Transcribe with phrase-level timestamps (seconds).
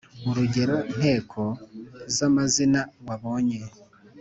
[0.29, 1.41] Urugero nteko
[2.15, 3.57] z’amazina wabonye